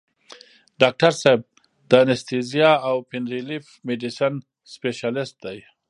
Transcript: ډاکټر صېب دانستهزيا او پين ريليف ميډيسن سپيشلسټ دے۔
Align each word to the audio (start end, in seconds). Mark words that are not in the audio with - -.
ډاکټر 0.81 1.11
صېب 1.21 1.41
دانستهزيا 1.91 2.71
او 2.87 2.95
پين 3.09 3.23
ريليف 3.33 3.65
ميډيسن 3.87 4.33
سپيشلسټ 4.73 5.33
دے۔ 5.43 5.57